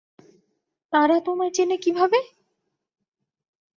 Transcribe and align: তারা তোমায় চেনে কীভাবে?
তারা 0.93 1.17
তোমায় 1.19 1.51
চেনে 1.51 1.77
কীভাবে? 1.77 2.19